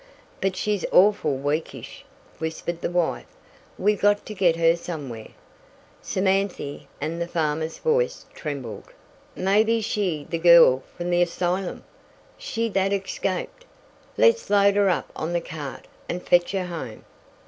"But 0.41 0.55
she's 0.55 0.83
awful 0.91 1.37
weakish," 1.37 2.03
whispered 2.39 2.81
the 2.81 2.89
wife. 2.89 3.27
"We 3.77 3.95
got 3.95 4.25
to 4.25 4.33
get 4.33 4.55
her 4.55 4.75
somewhere." 4.75 5.27
"Samanthy!" 6.01 6.87
and 6.99 7.21
the 7.21 7.27
farmer's 7.27 7.77
voice 7.77 8.25
trembled, 8.33 8.85
"mebby 9.35 9.79
she 9.79 10.25
the 10.27 10.39
gal 10.39 10.81
from 10.97 11.11
the 11.11 11.21
asylum! 11.21 11.83
She 12.35 12.67
that 12.69 12.91
escaped! 12.91 13.63
Let's 14.17 14.49
load 14.49 14.75
her 14.75 14.89
up 14.89 15.11
on 15.15 15.33
the 15.33 15.39
cart 15.39 15.85
and 16.09 16.23
fetch 16.27 16.53
her 16.53 16.65
home." 16.65 17.05